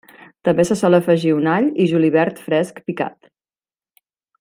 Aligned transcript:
També 0.47 0.63
se 0.69 0.77
sol 0.79 0.99
afegir 0.99 1.35
un 1.41 1.51
all 1.57 1.69
i 1.85 1.87
julivert 1.95 2.43
fresc 2.49 2.83
picat. 2.89 3.33